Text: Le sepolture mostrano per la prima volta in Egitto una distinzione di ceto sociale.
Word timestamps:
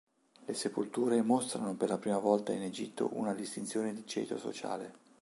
Le 0.45 0.55
sepolture 0.55 1.21
mostrano 1.21 1.75
per 1.75 1.89
la 1.89 1.99
prima 1.99 2.17
volta 2.17 2.51
in 2.53 2.63
Egitto 2.63 3.09
una 3.19 3.35
distinzione 3.35 3.93
di 3.93 4.07
ceto 4.07 4.35
sociale. 4.39 4.97